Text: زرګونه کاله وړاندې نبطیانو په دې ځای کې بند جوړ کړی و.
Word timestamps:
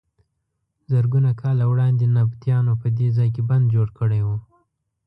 زرګونه 0.91 1.31
کاله 1.41 1.63
وړاندې 1.71 2.05
نبطیانو 2.17 2.73
په 2.81 2.87
دې 2.97 3.07
ځای 3.17 3.29
کې 3.35 3.41
بند 3.49 3.65
جوړ 3.73 3.87
کړی 3.99 4.21
و. 4.25 4.27